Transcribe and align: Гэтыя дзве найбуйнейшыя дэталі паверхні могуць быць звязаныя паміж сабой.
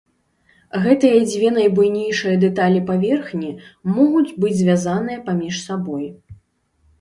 Гэтыя 0.83 1.17
дзве 1.25 1.51
найбуйнейшыя 1.57 2.37
дэталі 2.43 2.79
паверхні 2.87 3.51
могуць 3.99 4.25
быць 4.47 4.55
звязаныя 4.63 5.19
паміж 5.29 5.55
сабой. 5.67 6.05